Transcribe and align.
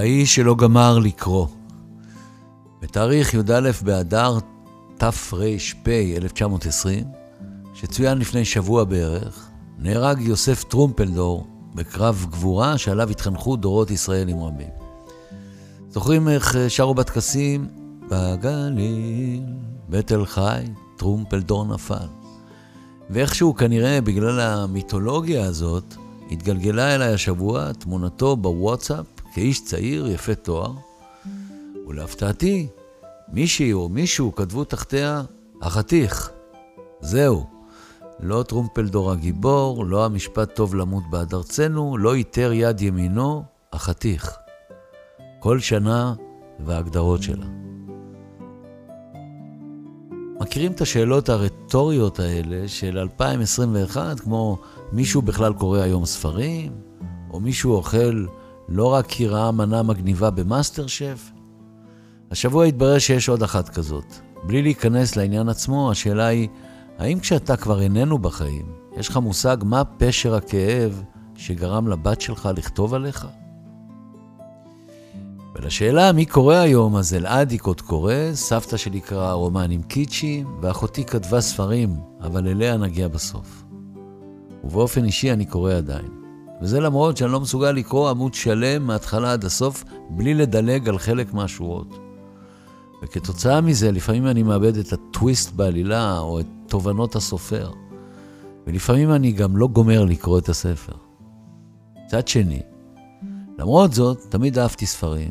האיש 0.00 0.34
שלא 0.34 0.54
גמר 0.54 0.98
לקרוא. 0.98 1.46
בתאריך 2.82 3.34
י"א 3.34 3.70
באדר 3.82 4.38
תר"פ 4.96 5.34
1920, 6.16 7.04
שצוין 7.74 8.18
לפני 8.18 8.44
שבוע 8.44 8.84
בערך, 8.84 9.48
נהרג 9.78 10.20
יוסף 10.20 10.64
טרומפלדור 10.64 11.46
בקרב 11.74 12.26
גבורה 12.30 12.78
שעליו 12.78 13.10
התחנכו 13.10 13.56
דורות 13.56 13.90
ישראלים 13.90 14.42
רבים. 14.42 14.68
זוכרים 15.90 16.28
איך 16.28 16.56
שרו 16.68 16.94
בטקסים? 16.94 17.68
בגליל, 18.10 19.44
בתל 19.88 20.26
חי, 20.26 20.64
טרומפלדור 20.96 21.64
נפל. 21.64 22.08
ואיכשהו 23.10 23.54
כנראה 23.54 24.00
בגלל 24.00 24.40
המיתולוגיה 24.40 25.44
הזאת, 25.44 25.94
התגלגלה 26.30 26.94
אליי 26.94 27.14
השבוע 27.14 27.72
תמונתו 27.72 28.36
בוואטסאפ 28.36 29.19
כאיש 29.34 29.64
צעיר 29.64 30.06
יפה 30.06 30.34
תואר, 30.34 30.72
ולהפתעתי, 31.86 32.68
מישהי 33.28 33.72
או 33.72 33.88
מישהו 33.88 34.34
כתבו 34.34 34.64
תחתיה, 34.64 35.22
החתיך. 35.62 36.30
זהו. 37.00 37.46
לא 38.22 38.42
טרומפלדור 38.42 39.12
הגיבור, 39.12 39.86
לא 39.86 40.04
המשפט 40.04 40.54
טוב 40.54 40.74
למות 40.74 41.02
בעד 41.10 41.34
ארצנו, 41.34 41.98
לא 41.98 42.14
איתר 42.14 42.52
יד 42.52 42.80
ימינו, 42.80 43.42
החתיך. 43.72 44.36
כל 45.40 45.58
שנה 45.58 46.14
וההגדרות 46.66 47.22
שלה. 47.22 47.46
מכירים 50.40 50.72
את 50.72 50.80
השאלות 50.80 51.28
הרטוריות 51.28 52.20
האלה 52.20 52.68
של 52.68 52.98
2021, 52.98 54.20
כמו 54.20 54.58
מישהו 54.92 55.22
בכלל 55.22 55.52
קורא 55.52 55.78
היום 55.78 56.06
ספרים, 56.06 56.72
או 57.30 57.40
מישהו 57.40 57.72
אוכל 57.72 58.26
לא 58.70 58.86
רק 58.86 59.06
כי 59.06 59.26
ראה 59.26 59.50
מנה 59.50 59.82
מגניבה 59.82 60.30
במאסטר 60.30 60.86
שף? 60.86 61.30
השבוע 62.30 62.64
התברר 62.64 62.98
שיש 62.98 63.28
עוד 63.28 63.42
אחת 63.42 63.68
כזאת. 63.68 64.14
בלי 64.42 64.62
להיכנס 64.62 65.16
לעניין 65.16 65.48
עצמו, 65.48 65.90
השאלה 65.90 66.26
היא, 66.26 66.48
האם 66.98 67.20
כשאתה 67.20 67.56
כבר 67.56 67.80
איננו 67.80 68.18
בחיים, 68.18 68.66
יש 68.96 69.08
לך 69.08 69.16
מושג 69.16 69.56
מה 69.62 69.84
פשר 69.84 70.34
הכאב 70.34 71.02
שגרם 71.34 71.88
לבת 71.88 72.20
שלך 72.20 72.48
לכתוב 72.56 72.94
עליך? 72.94 73.26
ולשאלה 75.54 76.12
מי 76.12 76.26
קורא 76.26 76.54
היום, 76.54 76.96
אז 76.96 77.14
אלעד 77.14 77.52
עוד 77.62 77.80
קורא, 77.80 78.14
סבתא 78.32 78.76
שלי 78.76 79.00
קראה 79.00 79.32
רומנים 79.32 79.82
קיצ'י, 79.82 80.44
ואחותי 80.60 81.04
כתבה 81.04 81.40
ספרים, 81.40 81.96
אבל 82.20 82.48
אליה 82.48 82.76
נגיע 82.76 83.08
בסוף. 83.08 83.64
ובאופן 84.64 85.04
אישי 85.04 85.32
אני 85.32 85.46
קורא 85.46 85.74
עדיין. 85.74 86.19
וזה 86.62 86.80
למרות 86.80 87.16
שאני 87.16 87.32
לא 87.32 87.40
מסוגל 87.40 87.72
לקרוא 87.72 88.10
עמוד 88.10 88.34
שלם 88.34 88.86
מההתחלה 88.86 89.32
עד 89.32 89.44
הסוף, 89.44 89.84
בלי 90.10 90.34
לדלג 90.34 90.88
על 90.88 90.98
חלק 90.98 91.34
מהשורות. 91.34 91.98
וכתוצאה 93.02 93.60
מזה, 93.60 93.92
לפעמים 93.92 94.26
אני 94.26 94.42
מאבד 94.42 94.76
את 94.76 94.92
הטוויסט 94.92 95.52
בעלילה, 95.52 96.18
או 96.18 96.40
את 96.40 96.46
תובנות 96.66 97.16
הסופר. 97.16 97.70
ולפעמים 98.66 99.12
אני 99.12 99.32
גם 99.32 99.56
לא 99.56 99.68
גומר 99.68 100.04
לקרוא 100.04 100.38
את 100.38 100.48
הספר. 100.48 100.92
מצד 102.06 102.28
שני, 102.28 102.60
למרות 103.58 103.92
זאת, 103.92 104.26
תמיד 104.28 104.58
אהבתי 104.58 104.86
ספרים. 104.86 105.30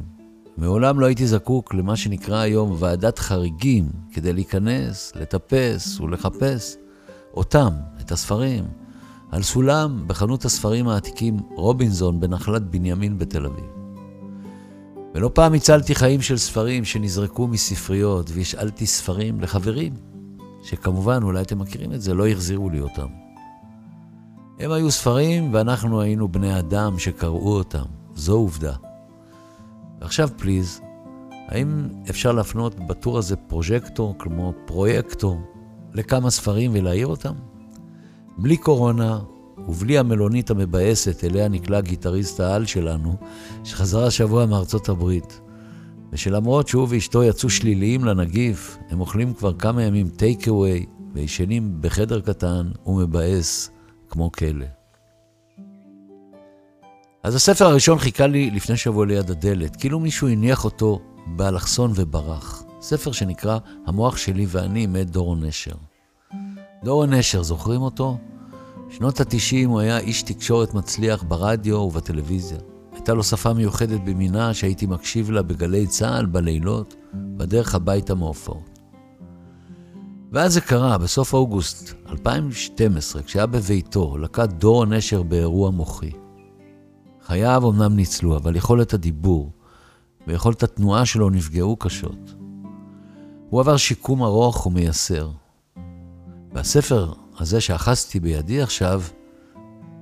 מעולם 0.57 0.99
לא 0.99 1.05
הייתי 1.05 1.27
זקוק 1.27 1.73
למה 1.73 1.95
שנקרא 1.95 2.37
היום 2.37 2.75
ועדת 2.79 3.19
חריגים 3.19 3.89
כדי 4.13 4.33
להיכנס, 4.33 5.13
לטפס 5.15 5.99
ולחפש 5.99 6.75
אותם, 7.33 7.69
את 8.01 8.11
הספרים, 8.11 8.63
על 9.31 9.43
סולם 9.43 10.03
בחנות 10.07 10.45
הספרים 10.45 10.87
העתיקים 10.87 11.37
רובינזון 11.55 12.19
בנחלת 12.19 12.69
בנימין 12.69 13.17
בתל 13.17 13.45
אביב. 13.45 13.65
ולא 15.15 15.31
פעם 15.33 15.53
הצלתי 15.53 15.95
חיים 15.95 16.21
של 16.21 16.37
ספרים 16.37 16.85
שנזרקו 16.85 17.47
מספריות 17.47 18.29
והשאלתי 18.33 18.85
ספרים 18.85 19.41
לחברים, 19.41 19.93
שכמובן, 20.63 21.23
אולי 21.23 21.41
אתם 21.41 21.59
מכירים 21.59 21.93
את 21.93 22.01
זה, 22.01 22.13
לא 22.13 22.27
החזירו 22.27 22.69
לי 22.69 22.79
אותם. 22.79 23.07
הם 24.59 24.71
היו 24.71 24.91
ספרים 24.91 25.53
ואנחנו 25.53 26.01
היינו 26.01 26.27
בני 26.27 26.59
אדם 26.59 26.99
שקראו 26.99 27.57
אותם. 27.57 27.85
זו 28.15 28.33
עובדה. 28.33 28.73
ועכשיו 30.01 30.29
פליז, 30.37 30.81
האם 31.47 31.87
אפשר 32.09 32.31
להפנות 32.31 32.75
בטור 32.87 33.17
הזה 33.17 33.35
פרוז'קטור, 33.35 34.15
כמו 34.19 34.53
פרויקטור, 34.65 35.41
לכמה 35.93 36.29
ספרים 36.29 36.71
ולהעיר 36.73 37.07
אותם? 37.07 37.33
בלי 38.41 38.57
קורונה 38.57 39.19
ובלי 39.67 39.97
המלונית 39.97 40.49
המבאסת 40.49 41.23
אליה 41.23 41.47
נקלע 41.47 41.81
גיטריסט 41.81 42.39
העל 42.39 42.65
שלנו, 42.65 43.15
שחזר 43.63 44.03
השבוע 44.03 44.45
מארצות 44.45 44.89
הברית, 44.89 45.41
ושלמרות 46.11 46.67
שהוא 46.67 46.87
ואשתו 46.89 47.23
יצאו 47.23 47.49
שליליים 47.49 48.05
לנגיף, 48.05 48.77
הם 48.89 48.99
אוכלים 48.99 49.33
כבר 49.33 49.53
כמה 49.53 49.83
ימים 49.83 50.09
טייק 50.09 50.47
אווי 50.47 50.85
וישנים 51.13 51.77
בחדר 51.81 52.21
קטן 52.21 52.71
ומבאס 52.85 53.69
כמו 54.09 54.31
כלא. 54.31 54.65
אז 57.23 57.35
הספר 57.35 57.65
הראשון 57.65 57.97
חיכה 57.97 58.27
לי 58.27 58.51
לפני 58.51 58.77
שבוע 58.77 59.05
ליד 59.05 59.31
הדלת, 59.31 59.75
כאילו 59.75 59.99
מישהו 59.99 60.27
הניח 60.27 60.65
אותו 60.65 61.01
באלכסון 61.27 61.91
וברח. 61.95 62.63
ספר 62.81 63.11
שנקרא 63.11 63.57
המוח 63.85 64.17
שלי 64.17 64.45
ואני 64.49 64.87
מאת 64.87 65.09
דורון 65.09 65.45
נשר. 65.45 65.75
דורון 66.83 67.13
נשר, 67.13 67.43
זוכרים 67.43 67.81
אותו? 67.81 68.17
שנות 68.89 69.19
התשעים 69.19 69.69
הוא 69.69 69.79
היה 69.79 69.97
איש 69.97 70.21
תקשורת 70.21 70.73
מצליח 70.73 71.23
ברדיו 71.27 71.75
ובטלוויזיה. 71.75 72.57
הייתה 72.93 73.13
לו 73.13 73.23
שפה 73.23 73.53
מיוחדת 73.53 73.99
במינה 73.99 74.53
שהייתי 74.53 74.85
מקשיב 74.85 75.31
לה 75.31 75.41
בגלי 75.41 75.87
צה"ל 75.87 76.25
בלילות, 76.25 76.95
בדרך 77.13 77.75
הביתה 77.75 78.15
מהופעות. 78.15 78.79
ואז 80.31 80.53
זה 80.53 80.61
קרה, 80.61 80.97
בסוף 80.97 81.33
אוגוסט 81.33 81.93
2012, 82.09 83.21
כשהיה 83.21 83.45
בביתו, 83.45 84.17
לקט 84.17 84.49
דורון 84.49 84.93
נשר 84.93 85.23
באירוע 85.23 85.69
מוחי. 85.69 86.11
חייו 87.25 87.69
אמנם 87.69 87.95
ניצלו, 87.95 88.37
אבל 88.37 88.55
יכולת 88.55 88.93
הדיבור 88.93 89.51
ויכולת 90.27 90.63
התנועה 90.63 91.05
שלו 91.05 91.29
נפגעו 91.29 91.75
קשות. 91.75 92.35
הוא 93.49 93.59
עבר 93.61 93.77
שיקום 93.77 94.23
ארוך 94.23 94.65
ומייסר. 94.65 95.29
והספר 96.53 97.13
הזה 97.41 97.61
שאחזתי 97.61 98.19
בידי 98.19 98.61
עכשיו, 98.61 99.01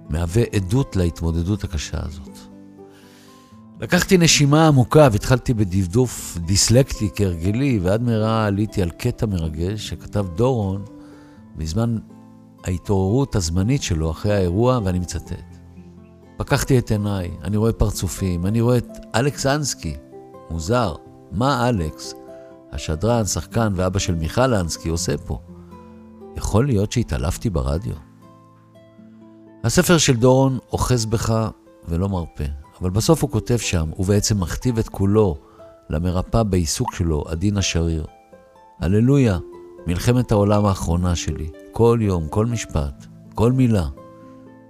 מהווה 0.10 0.44
עדות 0.56 0.96
להתמודדות 0.96 1.64
הקשה 1.64 1.98
הזאת. 2.02 2.38
לקחתי 3.80 4.18
נשימה 4.18 4.68
עמוקה 4.68 5.08
והתחלתי 5.12 5.54
בדפדוף 5.54 6.38
דיסלקטי 6.46 7.10
כהרגלי, 7.16 7.80
ועד 7.84 8.02
מהרה 8.02 8.46
עליתי 8.46 8.82
על 8.82 8.90
קטע 8.90 9.26
מרגש 9.26 9.88
שכתב 9.90 10.26
דורון 10.36 10.86
בזמן 11.56 11.98
ההתעוררות 12.64 13.36
הזמנית 13.36 13.84
שלו 13.84 14.12
אחרי 14.12 14.34
האירוע, 14.34 14.80
ואני 14.84 15.00
מצטט: 15.00 15.58
פקחתי 16.38 16.78
את 16.78 16.92
עיניי, 16.92 17.32
אני 17.44 17.58
רואה 17.58 17.74
פרצופים, 17.74 18.46
אני 18.46 18.62
רואה 18.62 18.78
את 18.78 18.88
אלכס 19.16 19.46
אנסקי. 19.46 19.96
מוזר, 20.50 20.96
מה 21.32 21.70
אלכס, 21.70 22.14
השדרן, 22.72 23.26
שחקן 23.26 23.74
ואבא 23.76 24.00
של 24.00 24.16
מיכל 24.16 24.54
אנסקי, 24.54 24.90
עושה 24.90 25.18
פה? 25.18 25.40
יכול 26.38 26.66
להיות 26.66 26.92
שהתעלפתי 26.92 27.50
ברדיו? 27.50 27.94
הספר 29.64 29.98
של 29.98 30.16
דורון 30.16 30.58
אוחז 30.72 31.06
בך 31.06 31.50
ולא 31.88 32.10
מרפה, 32.10 32.44
אבל 32.82 32.90
בסוף 32.90 33.24
הוא 33.24 33.32
כותב 33.32 33.58
שם, 33.58 33.90
ובעצם 34.00 34.40
מכתיב 34.40 34.78
את 34.78 34.90
כולו 34.90 35.38
למרפא 35.90 36.44
בעיסוק 36.44 36.96
שלו, 36.96 37.24
עדין 37.28 37.58
השריר. 37.58 38.06
הללויה, 38.80 39.38
מלחמת 39.88 40.32
העולם 40.32 40.66
האחרונה 40.66 41.16
שלי. 41.16 41.50
כל 41.72 42.00
יום, 42.02 42.28
כל 42.28 42.46
משפט, 42.46 43.06
כל 43.36 43.52
מילה. 43.52 43.88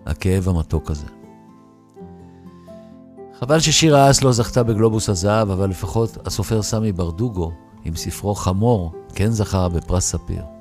הכאב 0.05 0.49
המתוק 0.49 0.91
הזה. 0.91 1.07
חבל 3.40 3.59
ששירה 3.59 4.09
אס 4.09 4.23
לא 4.23 4.31
זכתה 4.31 4.64
בגלובוס 4.64 5.09
הזהב, 5.09 5.49
אבל 5.49 5.69
לפחות 5.69 6.28
הסופר 6.28 6.61
סמי 6.61 6.91
ברדוגו, 6.91 7.52
עם 7.85 7.96
ספרו 7.96 8.35
חמור, 8.35 8.91
כן 9.14 9.31
זכה 9.31 9.69
בפרס 9.69 10.11
ספיר. 10.11 10.56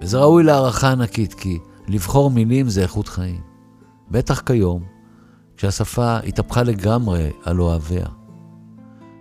וזה 0.00 0.18
ראוי 0.18 0.42
להערכה 0.42 0.92
ענקית, 0.92 1.34
כי 1.34 1.58
לבחור 1.88 2.30
מילים 2.30 2.68
זה 2.68 2.82
איכות 2.82 3.08
חיים. 3.08 3.40
בטח 4.10 4.40
כיום, 4.40 4.82
כשהשפה 5.56 6.18
התהפכה 6.18 6.62
לגמרי 6.62 7.30
על 7.44 7.60
אוהביה. 7.60 8.06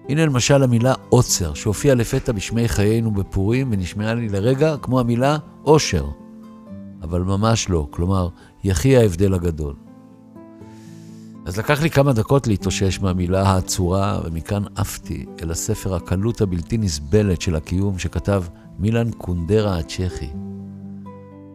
הנה 0.09 0.25
למשל 0.25 0.63
המילה 0.63 0.93
עוצר, 1.09 1.53
שהופיעה 1.53 1.95
לפתע 1.95 2.31
בשמי 2.31 2.67
חיינו 2.67 3.11
בפורים 3.11 3.69
ונשמעה 3.71 4.13
לי 4.13 4.29
לרגע 4.29 4.75
כמו 4.81 4.99
המילה 4.99 5.37
עושר. 5.63 6.05
אבל 7.01 7.21
ממש 7.21 7.69
לא, 7.69 7.87
כלומר, 7.91 8.29
יחי 8.63 8.97
ההבדל 8.97 9.33
הגדול. 9.33 9.73
אז 11.45 11.57
לקח 11.57 11.81
לי 11.81 11.89
כמה 11.89 12.13
דקות 12.13 12.47
להתאושש 12.47 12.99
מהמילה 12.99 13.49
העצורה, 13.49 14.19
ומכאן 14.25 14.63
עפתי 14.75 15.25
אל 15.43 15.51
הספר 15.51 15.95
הקלות 15.95 16.41
הבלתי 16.41 16.77
נסבלת 16.77 17.41
של 17.41 17.55
הקיום 17.55 17.99
שכתב 17.99 18.43
מילן 18.79 19.11
קונדרה 19.11 19.79
הצ'כי. 19.79 20.46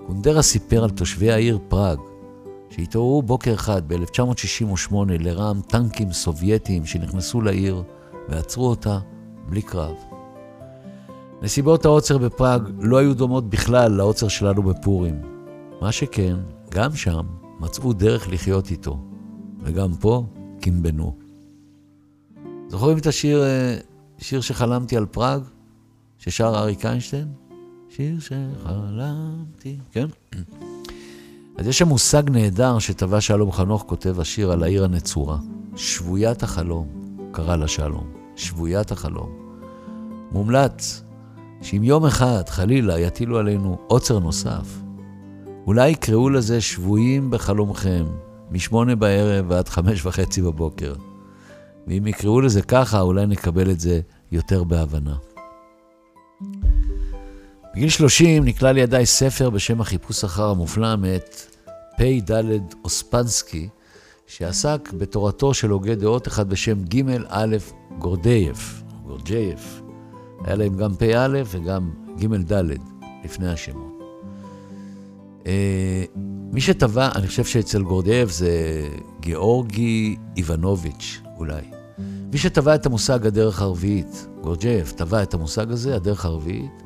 קונדרה 0.07 0.43
סיפר 0.43 0.85
על 0.85 0.91
תושבי 0.91 1.33
העיר 1.33 1.59
פראג, 1.69 1.99
שהתעוררו 2.71 3.23
בוקר 3.23 3.55
אחד 3.55 3.89
ב-1968 3.89 4.95
לרעם 5.09 5.61
טנקים 5.61 6.13
סובייטיים 6.13 6.87
שנכנסו 6.87 7.41
לעיר 7.41 7.83
ועצרו 8.29 8.67
אותה 8.67 8.99
בלי 9.49 9.63
קרב. 9.63 9.95
נסיבות 11.43 11.85
העוצר 11.85 12.19
בפראג 12.19 12.63
לא 12.81 12.97
היו 12.97 13.15
דומות 13.15 13.51
בכלל 13.51 13.93
לעוצר 13.93 14.29
שלנו 14.29 14.63
בפורים. 14.63 15.23
מה 15.81 15.93
שכן, 15.93 16.37
גם 16.71 16.97
שם 16.97 17.27
מצאו 17.61 17.93
דרך 17.93 18.29
לחיות 18.29 18.71
איתו, 18.71 18.99
וגם 19.63 19.95
פה 20.01 20.25
קימבנו. 20.61 21.17
זוכרים 22.69 22.99
את 22.99 23.07
השיר, 23.07 23.43
אה, 23.43 23.77
שיר 24.19 24.41
שחלמתי 24.41 24.97
על 24.97 25.07
פראג, 25.07 25.43
ששר 26.19 26.53
אריק 26.57 26.87
איינשטיין? 26.87 27.29
שיר 27.97 28.17
שחלמתי, 28.21 29.77
כן? 29.93 30.06
אז 31.56 31.67
יש 31.67 31.79
שם 31.79 31.89
מושג 31.89 32.31
נהדר 32.31 32.79
שטבע 32.79 33.21
שלום 33.21 33.53
חנוך 33.53 33.85
כותב 33.89 34.21
השיר 34.21 34.53
על 34.53 34.62
העיר 34.62 34.85
הנצורה. 34.85 35.39
שבוית 35.77 36.43
החלום, 36.43 36.87
קרא 37.33 37.56
לה 37.56 37.69
שלום. 37.69 38.12
שבוית 38.37 38.93
החלום. 38.93 39.31
מומלץ 40.33 41.03
שאם 41.62 41.85
יום 41.85 42.06
אחד, 42.06 42.49
חלילה, 42.49 43.00
יטילו 43.00 43.39
עלינו 43.39 43.79
עוצר 43.87 44.19
נוסף, 44.19 44.83
אולי 45.67 45.91
יקראו 45.91 46.31
לזה 46.31 46.61
שבויים 46.61 47.31
בחלומכם, 47.31 48.05
משמונה 48.50 48.97
בערב 48.97 49.47
ועד 49.49 49.69
חמש 49.69 50.06
וחצי 50.06 50.43
בבוקר. 50.43 50.94
ואם 51.87 52.06
יקראו 52.06 52.41
לזה 52.41 52.62
ככה, 52.62 53.00
אולי 53.00 53.27
נקבל 53.27 53.71
את 53.71 53.81
זה 53.81 54.00
יותר 54.33 54.65
בהבנה. 54.65 55.15
בגיל 57.75 57.89
30 57.89 58.45
נקלע 58.45 58.73
לידיי 58.73 59.07
ספר 59.07 59.51
בשם 59.51 59.81
החיפוש 59.81 60.25
אחר 60.25 60.49
המופלא 60.49 60.97
מאת 60.97 61.37
פ"ד 61.97 62.31
אוספנסקי, 62.85 63.69
שעסק 64.27 64.93
בתורתו 64.99 65.55
של 65.55 65.71
הוגה 65.71 65.95
דעות 65.95 66.29
אחד 66.29 66.49
בשם 66.49 66.85
ג' 66.85 67.03
א' 67.29 67.57
גורדייף, 67.99 68.83
גורג'ייף. 69.07 69.83
היה 70.45 70.57
להם 70.57 70.77
גם 70.77 70.95
פ"א 70.95 71.43
וגם 71.47 71.91
ג' 72.21 72.53
ד' 72.53 72.63
לפני 73.25 73.49
השמות. 73.49 73.99
אה, 75.47 76.05
מי 76.53 76.61
שטבע, 76.61 77.09
אני 77.15 77.27
חושב 77.27 77.45
שאצל 77.45 77.83
גורדייף 77.83 78.31
זה 78.31 78.53
גיאורגי 79.21 80.17
איבנוביץ', 80.37 81.21
אולי. 81.37 81.63
מי 82.33 82.39
שטבע 82.39 82.75
את 82.75 82.87
המושג 82.87 83.27
הדרך 83.27 83.63
הרביעית, 83.63 84.27
גורג'ייף 84.41 84.93
טבע 84.93 85.23
את 85.23 85.35
המושג 85.35 85.71
הזה, 85.71 85.97
הדרך 85.97 86.25
הרביעית, 86.25 86.81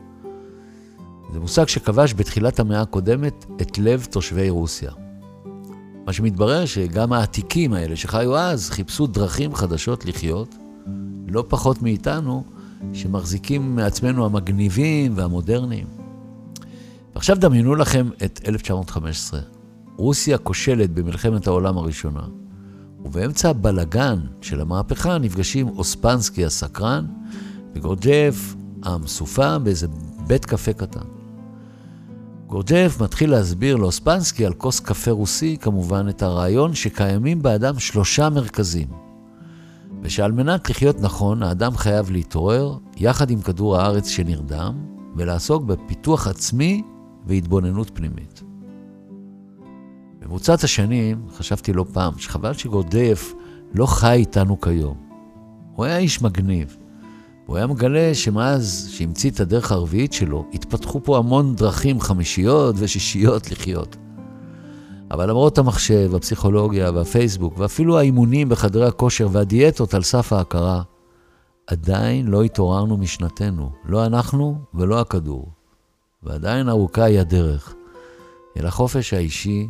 זה 1.32 1.40
מושג 1.40 1.68
שכבש 1.68 2.14
בתחילת 2.14 2.60
המאה 2.60 2.80
הקודמת 2.80 3.46
את 3.62 3.78
לב 3.78 4.06
תושבי 4.10 4.50
רוסיה. 4.50 4.90
מה 6.06 6.12
שמתברר 6.12 6.64
שגם 6.64 7.12
העתיקים 7.12 7.72
האלה 7.72 7.96
שחיו 7.96 8.36
אז 8.36 8.70
חיפשו 8.70 9.06
דרכים 9.06 9.54
חדשות 9.54 10.04
לחיות, 10.04 10.54
לא 11.28 11.44
פחות 11.48 11.82
מאיתנו, 11.82 12.44
שמחזיקים 12.92 13.76
מעצמנו 13.76 14.26
המגניבים 14.26 15.12
והמודרניים. 15.16 15.86
ועכשיו 17.14 17.36
דמיינו 17.40 17.74
לכם 17.74 18.08
את 18.24 18.40
1915. 18.48 19.40
רוסיה 19.96 20.38
כושלת 20.38 20.90
במלחמת 20.90 21.46
העולם 21.46 21.78
הראשונה, 21.78 22.26
ובאמצע 23.04 23.50
הבלגן 23.50 24.18
של 24.40 24.60
המהפכה 24.60 25.18
נפגשים 25.18 25.68
אוספנסקי 25.68 26.44
הסקרן 26.44 27.06
וגורג'ייב 27.74 28.56
המסופה 28.82 29.58
באיזה 29.58 29.86
בית 30.26 30.44
קפה 30.44 30.72
קטן. 30.72 31.15
גורג'ייב 32.46 32.96
מתחיל 33.00 33.30
להסביר 33.30 33.76
לאוספנסקי 33.76 34.46
על 34.46 34.52
כוס 34.54 34.80
קפה 34.80 35.10
רוסי, 35.10 35.56
כמובן, 35.60 36.08
את 36.08 36.22
הרעיון 36.22 36.74
שקיימים 36.74 37.42
באדם 37.42 37.78
שלושה 37.78 38.30
מרכזים. 38.30 38.88
ושעל 40.02 40.32
מנת 40.32 40.70
לחיות 40.70 41.00
נכון, 41.00 41.42
האדם 41.42 41.76
חייב 41.76 42.10
להתעורר 42.10 42.78
יחד 42.96 43.30
עם 43.30 43.40
כדור 43.40 43.76
הארץ 43.76 44.08
שנרדם, 44.08 44.74
ולעסוק 45.16 45.62
בפיתוח 45.62 46.26
עצמי 46.28 46.82
והתבוננות 47.26 47.90
פנימית. 47.94 48.42
במרוצת 50.20 50.64
השנים 50.64 51.26
חשבתי 51.30 51.72
לא 51.72 51.84
פעם 51.92 52.18
שחבל 52.18 52.52
שגורדייף 52.52 53.34
לא 53.74 53.86
חי 53.86 54.12
איתנו 54.12 54.60
כיום. 54.60 54.96
הוא 55.74 55.84
היה 55.84 55.98
איש 55.98 56.22
מגניב. 56.22 56.76
הוא 57.46 57.56
היה 57.56 57.66
מגלה 57.66 58.14
שמאז 58.14 58.88
שהמציא 58.90 59.30
את 59.30 59.40
הדרך 59.40 59.72
הרביעית 59.72 60.12
שלו, 60.12 60.44
התפתחו 60.52 61.00
פה 61.04 61.18
המון 61.18 61.54
דרכים 61.54 62.00
חמישיות 62.00 62.74
ושישיות 62.78 63.50
לחיות. 63.50 63.96
אבל 65.10 65.30
למרות 65.30 65.58
המחשב, 65.58 66.14
הפסיכולוגיה 66.14 66.90
והפייסבוק, 66.90 67.58
ואפילו 67.58 67.98
האימונים 67.98 68.48
בחדרי 68.48 68.86
הכושר 68.86 69.28
והדיאטות 69.32 69.94
על 69.94 70.02
סף 70.02 70.32
ההכרה, 70.32 70.82
עדיין 71.66 72.26
לא 72.26 72.42
התעוררנו 72.42 72.96
משנתנו, 72.96 73.70
לא 73.84 74.06
אנחנו 74.06 74.58
ולא 74.74 75.00
הכדור. 75.00 75.50
ועדיין 76.22 76.68
ארוכה 76.68 77.04
היא 77.04 77.20
הדרך 77.20 77.74
אל 78.56 78.66
החופש 78.66 79.14
האישי 79.14 79.68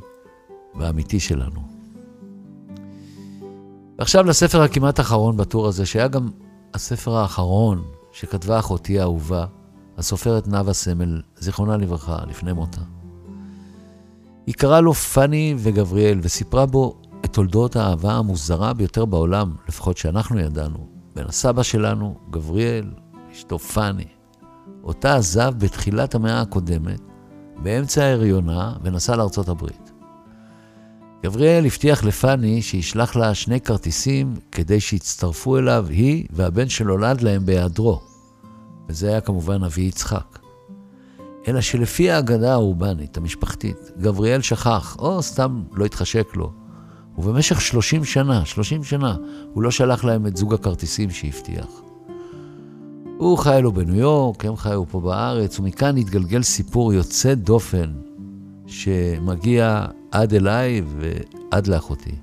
והאמיתי 0.74 1.20
שלנו. 1.20 1.60
ועכשיו 3.98 4.24
לספר 4.24 4.62
הכמעט 4.62 5.00
אחרון 5.00 5.36
בטור 5.36 5.66
הזה, 5.66 5.86
שהיה 5.86 6.08
גם 6.08 6.28
הספר 6.76 7.16
האחרון 7.16 7.82
שכתבה 8.12 8.58
אחותי 8.58 9.00
האהובה, 9.00 9.46
הסופרת 9.96 10.48
נאוה 10.48 10.72
סמל, 10.72 11.22
זיכרונה 11.38 11.76
לברכה, 11.76 12.18
לפני 12.28 12.52
מותה. 12.52 12.80
היא 14.46 14.54
קראה 14.54 14.80
לו 14.80 14.94
פאני 14.94 15.54
וגבריאל, 15.58 16.18
וסיפרה 16.22 16.66
בו 16.66 17.00
את 17.24 17.32
תולדות 17.32 17.76
האהבה 17.76 18.12
המוזרה 18.12 18.72
ביותר 18.72 19.04
בעולם, 19.04 19.54
לפחות 19.68 19.96
שאנחנו 19.96 20.40
ידענו, 20.40 20.86
בין 21.14 21.26
הסבא 21.26 21.62
שלנו, 21.62 22.18
גבריאל, 22.30 22.90
אשתו 23.32 23.58
פאני. 23.58 24.06
אותה 24.84 25.16
עזב 25.16 25.54
בתחילת 25.58 26.14
המאה 26.14 26.40
הקודמת, 26.40 27.00
באמצע 27.62 28.04
ההריונה, 28.04 28.72
ונסע 28.82 29.16
לארצות 29.16 29.48
הברית. 29.48 29.85
גבריאל 31.24 31.66
הבטיח 31.66 32.04
לפאני 32.04 32.62
שישלח 32.62 33.16
לה 33.16 33.34
שני 33.34 33.60
כרטיסים 33.60 34.34
כדי 34.52 34.80
שיצטרפו 34.80 35.58
אליו 35.58 35.86
היא 35.88 36.26
והבן 36.30 36.68
שנולד 36.68 37.20
להם 37.20 37.46
בהיעדרו. 37.46 38.00
וזה 38.88 39.08
היה 39.08 39.20
כמובן 39.20 39.64
אבי 39.64 39.82
יצחק. 39.82 40.38
אלא 41.48 41.60
שלפי 41.60 42.10
האגדה 42.10 42.52
האורבנית, 42.52 43.16
המשפחתית, 43.16 43.90
גבריאל 44.00 44.40
שכח, 44.40 44.96
או 44.98 45.22
סתם 45.22 45.62
לא 45.72 45.84
התחשק 45.84 46.36
לו. 46.36 46.52
ובמשך 47.18 47.60
30 47.60 48.04
שנה, 48.04 48.44
30 48.44 48.84
שנה, 48.84 49.16
הוא 49.52 49.62
לא 49.62 49.70
שלח 49.70 50.04
להם 50.04 50.26
את 50.26 50.36
זוג 50.36 50.54
הכרטיסים 50.54 51.10
שהבטיח. 51.10 51.66
הוא 53.18 53.38
חי 53.38 53.58
לו 53.62 53.72
בניו 53.72 53.94
יורק, 53.94 54.44
הם 54.44 54.56
חיו 54.56 54.86
פה 54.86 55.00
בארץ, 55.00 55.60
ומכאן 55.60 55.96
התגלגל 55.96 56.42
סיפור 56.42 56.92
יוצא 56.92 57.34
דופן 57.34 57.92
שמגיע 58.66 59.86
עד 60.16 60.34
אליי 60.34 60.82
ועד 60.86 61.66
לאחותי. 61.66 62.14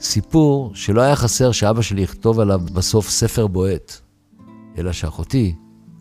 סיפור 0.00 0.74
שלא 0.74 1.00
היה 1.00 1.16
חסר 1.16 1.52
שאבא 1.52 1.82
שלי 1.82 2.02
יכתוב 2.02 2.40
עליו 2.40 2.60
בסוף 2.74 3.08
ספר 3.08 3.46
בועט, 3.46 3.92
אלא 4.78 4.92
שאחותי 4.92 5.54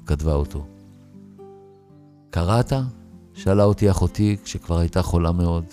כתבה 0.05 0.33
אותו. 0.33 0.65
קראת? 2.29 2.73
שאלה 3.33 3.63
אותי 3.63 3.91
אחותי 3.91 4.37
כשכבר 4.43 4.77
הייתה 4.77 5.01
חולה 5.01 5.31
מאוד. 5.31 5.63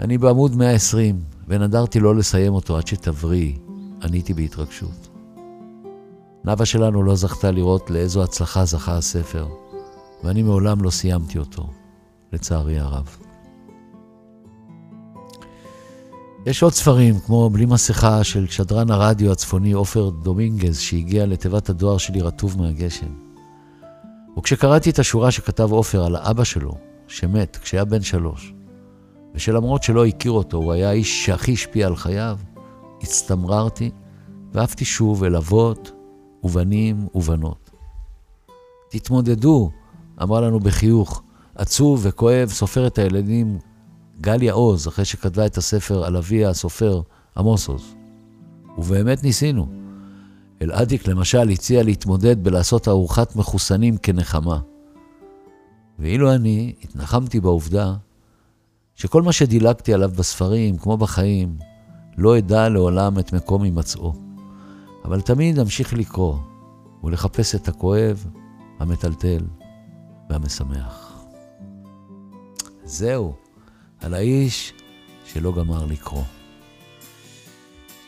אני 0.00 0.18
בעמוד 0.18 0.56
120, 0.56 1.20
ונדרתי 1.48 2.00
לא 2.00 2.16
לסיים 2.16 2.52
אותו 2.52 2.76
עד 2.76 2.86
שתבריא, 2.86 3.52
עניתי 4.02 4.34
בהתרגשות. 4.34 5.08
נאוה 6.44 6.66
שלנו 6.66 7.02
לא 7.02 7.16
זכתה 7.16 7.50
לראות 7.50 7.90
לאיזו 7.90 8.22
הצלחה 8.22 8.64
זכה 8.64 8.96
הספר, 8.96 9.48
ואני 10.24 10.42
מעולם 10.42 10.82
לא 10.82 10.90
סיימתי 10.90 11.38
אותו, 11.38 11.70
לצערי 12.32 12.78
הרב. 12.78 13.16
יש 16.46 16.62
עוד 16.62 16.72
ספרים, 16.72 17.18
כמו 17.18 17.50
בלי 17.50 17.66
מסכה 17.66 18.24
של 18.24 18.46
שדרן 18.46 18.90
הרדיו 18.90 19.32
הצפוני 19.32 19.72
עופר 19.72 20.10
דומינגז, 20.10 20.78
שהגיע 20.78 21.26
לתיבת 21.26 21.68
הדואר 21.68 21.98
שלי 21.98 22.20
רטוב 22.20 22.62
מהגשם. 22.62 23.30
וכשקראתי 24.38 24.90
את 24.90 24.98
השורה 24.98 25.30
שכתב 25.30 25.72
עופר 25.72 26.04
על 26.04 26.16
האבא 26.16 26.44
שלו, 26.44 26.74
שמת 27.08 27.56
כשהיה 27.56 27.84
בן 27.84 28.02
שלוש, 28.02 28.54
ושלמרות 29.34 29.82
שלא 29.82 30.06
הכיר 30.06 30.32
אותו, 30.32 30.56
הוא 30.56 30.72
היה 30.72 30.88
האיש 30.88 31.26
שהכי 31.26 31.52
השפיע 31.52 31.86
על 31.86 31.96
חייו, 31.96 32.38
הצטמררתי 33.02 33.90
ואהבתי 34.52 34.84
שוב 34.84 35.24
אל 35.24 35.36
אבות 35.36 35.92
ובנים 36.42 37.06
ובנות. 37.14 37.70
תתמודדו, 38.88 39.70
אמרה 40.22 40.40
לנו 40.40 40.60
בחיוך, 40.60 41.22
עצוב 41.60 42.00
וכואב, 42.02 42.48
סופרת 42.48 42.98
הילדים 42.98 43.58
גליה 44.20 44.52
עוז, 44.52 44.88
אחרי 44.88 45.04
שכתבה 45.04 45.46
את 45.46 45.56
הספר 45.56 46.04
על 46.04 46.16
אביה 46.16 46.50
הסופר 46.50 47.02
עמוס 47.36 47.68
עוז. 47.68 47.94
ובאמת 48.78 49.24
ניסינו. 49.24 49.66
אלעדיק 50.62 51.06
למשל 51.06 51.48
הציע 51.48 51.82
להתמודד 51.82 52.44
בלעשות 52.44 52.88
ארוחת 52.88 53.36
מחוסנים 53.36 53.96
כנחמה. 53.96 54.60
ואילו 55.98 56.34
אני 56.34 56.74
התנחמתי 56.82 57.40
בעובדה 57.40 57.94
שכל 58.94 59.22
מה 59.22 59.32
שדילגתי 59.32 59.94
עליו 59.94 60.10
בספרים, 60.16 60.78
כמו 60.78 60.96
בחיים, 60.96 61.58
לא 62.16 62.38
אדע 62.38 62.68
לעולם 62.68 63.18
את 63.18 63.32
מקום 63.32 63.62
הימצאו. 63.62 64.12
אבל 65.04 65.20
תמיד 65.20 65.58
אמשיך 65.58 65.94
לקרוא 65.94 66.36
ולחפש 67.04 67.54
את 67.54 67.68
הכואב, 67.68 68.26
המטלטל 68.78 69.44
והמשמח. 70.30 71.09
זהו, 72.90 73.34
על 74.00 74.14
האיש 74.14 74.72
שלא 75.26 75.52
גמר 75.52 75.86
לקרוא. 75.86 76.22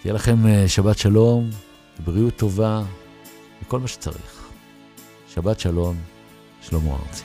תהיה 0.03 0.15
לכם 0.15 0.47
אה, 0.47 0.69
שבת 0.69 0.99
שלום, 0.99 1.51
בריאות 2.05 2.37
טובה 2.37 2.83
וכל 3.62 3.81
מה 3.81 3.89
שצריך. 3.89 4.49
שבת 5.35 5.61
שלום, 5.61 5.97
שלמה 6.62 6.91
ארצי. 6.91 7.23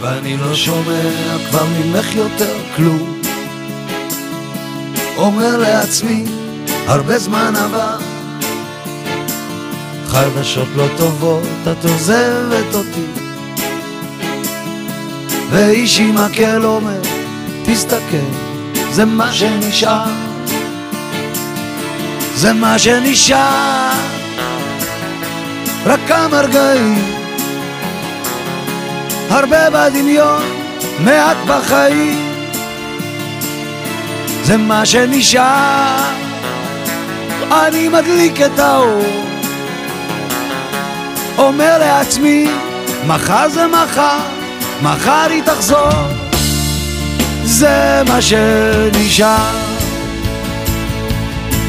ואני 0.00 0.36
לא 0.36 0.54
שומע 0.54 1.02
כבר 1.48 1.64
ממך 1.64 2.16
יותר 2.16 2.56
כלום 2.76 3.20
אומר 5.16 5.56
לעצמי, 5.56 6.24
הרבה 6.86 7.18
זמן 7.18 7.52
עבר 7.56 7.98
חדשות 10.06 10.68
לא 10.76 10.86
טובות, 10.96 11.48
את 11.72 11.84
עוזבת 11.84 12.74
אותי 12.74 13.27
ואיש 15.50 16.00
עם 16.00 16.14
מקל 16.14 16.64
אומר, 16.64 17.00
תסתכל, 17.64 18.28
זה 18.90 19.04
מה 19.04 19.32
שנשאר. 19.32 20.10
זה 22.34 22.52
מה 22.52 22.78
שנשאר. 22.78 23.90
רק 25.86 26.00
כמה 26.08 26.40
רגעים. 26.40 27.18
הרבה 29.30 29.70
בדמיון, 29.70 30.42
מעט 30.98 31.36
בחיים. 31.46 32.32
זה 34.42 34.56
מה 34.56 34.86
שנשאר. 34.86 36.12
אני 37.52 37.88
מדליק 37.88 38.40
את 38.40 38.58
האור. 38.58 39.28
אומר 41.38 41.78
לעצמי, 41.78 42.46
מחר 43.06 43.48
זה 43.48 43.66
מחר, 43.66 44.18
מחר 44.82 45.26
היא 45.30 45.42
תחזור. 45.42 45.90
זה 47.44 48.02
מה 48.08 48.22
שנשאר. 48.22 49.50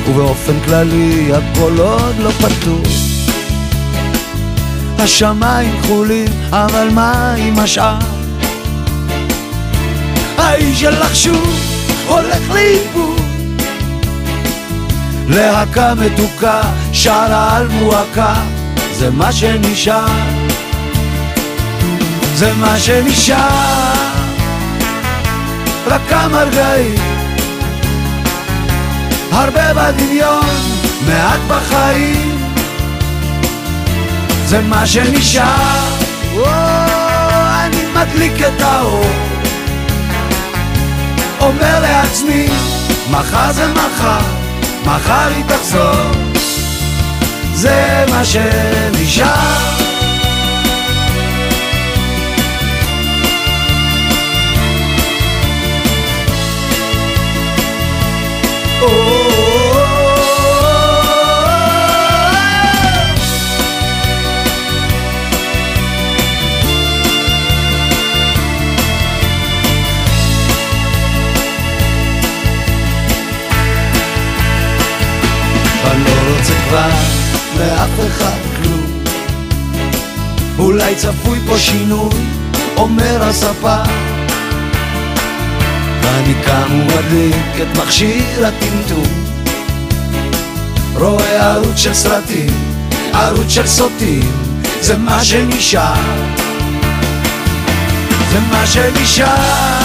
ובאופן 0.09 0.59
כללי 0.65 1.31
הכל 1.33 1.79
עוד 1.79 2.15
לא 2.19 2.31
פתור. 2.31 2.83
השמיים 4.99 5.81
כחולים, 5.81 6.27
אבל 6.49 6.89
מה 6.93 7.33
עם 7.37 7.59
השאר? 7.59 7.97
האיש 10.37 10.81
שלך 10.81 11.15
שוב 11.15 11.59
הולך 12.07 12.49
לאיבוד. 12.53 13.21
להקה 15.29 15.93
מתוקה, 15.95 16.61
שרה 16.93 17.57
על 17.57 17.67
מועקה, 17.67 18.33
זה 18.93 19.11
מה 19.11 19.31
שנשאר 19.31 20.38
זה 22.39 22.53
מה 22.53 22.79
שנשאר. 22.79 23.93
רק 25.87 26.01
כמה 26.09 26.43
רגעים. 26.43 26.95
הרבה 29.31 29.73
בדמיון, 29.73 30.45
מעט 31.07 31.39
בחיים. 31.47 32.45
זה 34.45 34.61
מה 34.61 34.87
שנשאר, 34.87 35.87
או, 36.35 36.45
אני 37.65 37.83
מדליק 37.93 38.41
את 38.41 38.61
האור. 38.61 39.11
אומר 41.39 41.79
לעצמי, 41.79 42.47
מחר 43.11 43.51
זה 43.51 43.67
מחר, 43.73 44.25
מחר 44.85 45.27
היא 45.35 45.43
תחזור. 45.47 46.11
זה 47.53 48.05
מה 48.09 48.25
שנשאר 48.25 49.78
כבר 76.69 76.89
מאף 77.57 77.99
אחד 78.07 78.37
כלום. 78.57 79.03
אולי 80.59 80.95
צפוי 80.95 81.39
פה 81.47 81.57
שינוי, 81.57 82.09
אומר 82.77 83.23
הספר 83.23 84.08
ואני 86.09 86.33
קם 86.45 86.71
ומדליק 86.71 87.61
את 87.61 87.77
מכשיר 87.77 88.45
הטמטום. 88.45 89.25
רואה 90.95 91.53
ערוץ 91.53 91.77
של 91.77 91.93
סרטים, 91.93 92.49
ערוץ 93.13 93.49
של 93.49 93.67
סוטים 93.67 94.31
זה 94.81 94.97
מה 94.97 95.23
שנשאר. 95.23 95.93
זה 98.31 98.39
מה 98.51 98.67
שנשאר. 98.67 99.79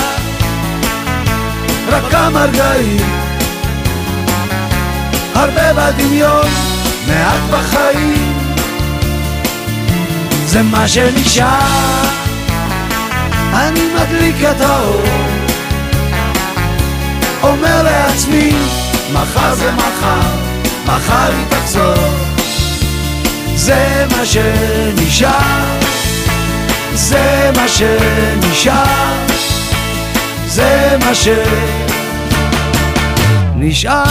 רק 1.89 2.03
כמה 2.11 2.45
רגעים. 2.45 3.07
הרבה 5.35 5.73
בדמיון 5.73 6.49
מעט 7.07 7.41
בחיים. 7.51 8.33
זה 10.47 10.63
מה 10.63 10.89
שנשאר. 10.89 12.05
אני 13.53 13.81
מדליק 13.95 14.37
את 14.51 14.61
האור 14.61 15.44
אומר 17.49 17.83
לעצמי 17.83 18.53
מחר 19.13 19.55
זה 19.55 19.73
מחר 19.73 20.21
מחר 20.87 21.33
היא 21.37 21.47
תחזור. 21.49 21.95
זה 23.55 24.07
מה 24.11 24.27
שנשאר 24.27 25.31
זה 26.95 27.51
מה 27.57 27.69
שנשאר 27.69 29.27
זה 30.47 30.97
מה 31.05 31.15
שנשאר 33.55 34.05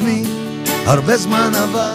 לעצמי 0.00 0.22
הרבה 0.86 1.16
זמן 1.16 1.52
עבר. 1.54 1.94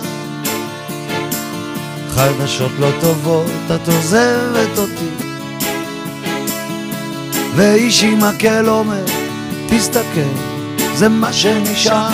חדשות 2.09 2.71
לא 2.79 2.89
טובות, 3.01 3.51
את 3.75 3.87
עוזבת 3.87 4.77
אותי. 4.77 5.25
ואיש 7.55 8.03
עם 8.03 8.19
מקל 8.23 8.69
אומר, 8.69 9.05
תסתכל, 9.69 10.31
זה 10.95 11.09
מה 11.09 11.33
שנשאר. 11.33 12.09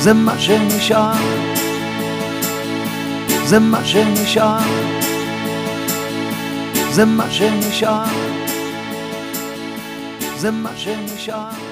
זה 0.00 0.12
מה 0.12 0.38
שנשאר. 0.38 1.12
זה 3.44 3.58
מה 3.58 3.84
שנשאר. 3.84 4.58
זה 6.90 7.04
מה 7.04 7.30
שנשאר. 7.30 8.04
זה 10.36 10.50
מה 10.50 10.70
שנשאר 10.76 11.63